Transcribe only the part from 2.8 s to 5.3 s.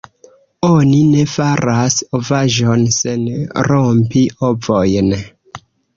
sen rompi ovojn!